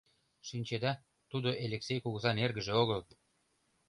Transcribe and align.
Шинчеда, 0.47 0.93
тудо 1.31 1.49
Элексей 1.65 1.99
кугызан 2.01 2.37
эргыже 2.45 2.73
огыл. 2.83 3.01